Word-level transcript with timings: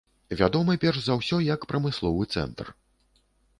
Вядомы 0.39 0.77
перш 0.83 0.97
за 1.09 1.17
ўсё 1.19 1.37
як 1.53 1.69
прамысловы 1.73 2.23
цэнтр. 2.39 2.75